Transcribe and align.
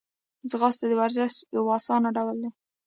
ځغاسته 0.49 0.85
د 0.87 0.93
ورزش 1.01 1.33
یو 1.55 1.63
آسانه 1.77 2.09
ډول 2.17 2.37
دی 2.43 2.49